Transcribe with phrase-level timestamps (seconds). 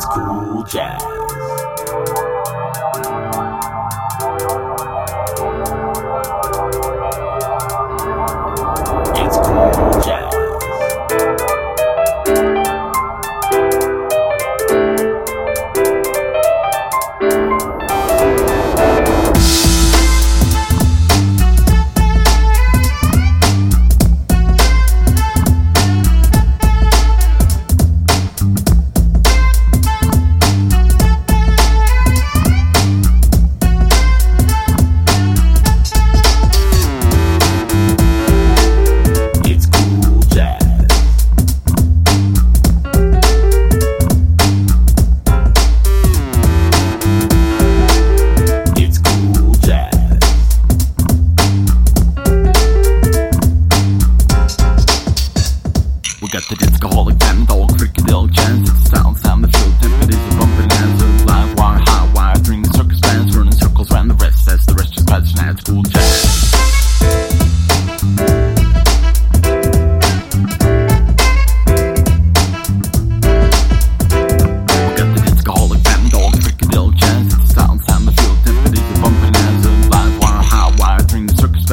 [0.00, 1.02] It's cool jazz.
[9.14, 10.29] It's cool jazz.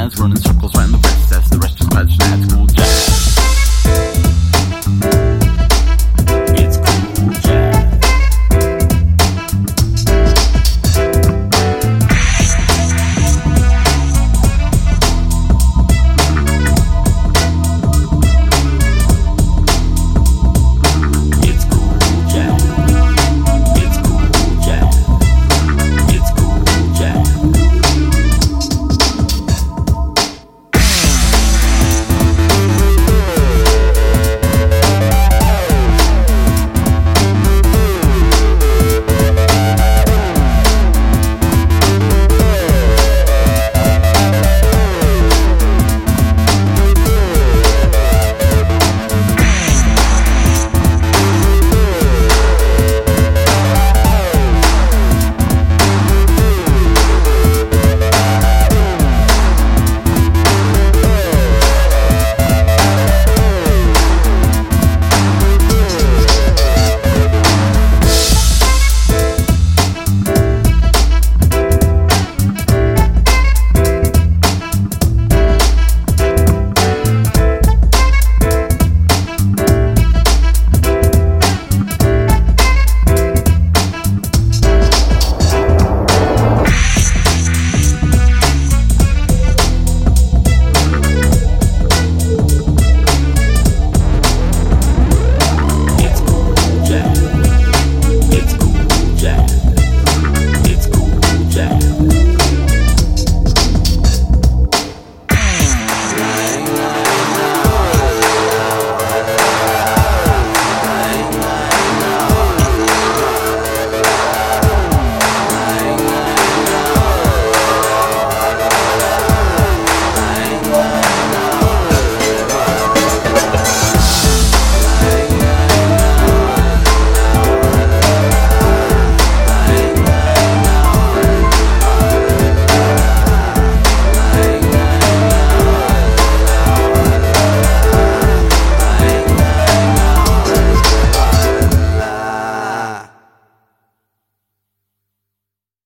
[0.00, 1.32] hands, running circles round the west.
[1.32, 2.79] as the rest of Spanish lads school.